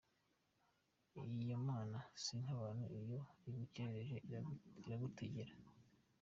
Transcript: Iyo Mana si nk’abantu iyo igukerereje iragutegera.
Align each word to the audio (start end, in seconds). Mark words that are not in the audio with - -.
Iyo 1.43 1.57
Mana 1.67 1.97
si 2.23 2.33
nk’abantu 2.41 2.85
iyo 3.01 3.19
igukerereje 3.49 4.17
iragutegera. 4.85 5.53